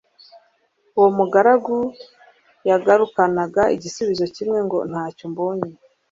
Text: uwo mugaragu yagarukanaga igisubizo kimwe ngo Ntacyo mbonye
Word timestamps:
uwo 0.97 1.09
mugaragu 1.17 1.77
yagarukanaga 2.69 3.63
igisubizo 3.75 4.25
kimwe 4.35 4.59
ngo 4.65 4.77
Ntacyo 4.91 5.25
mbonye 5.31 5.69